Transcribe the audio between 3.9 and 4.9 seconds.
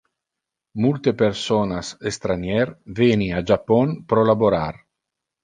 pro laborar.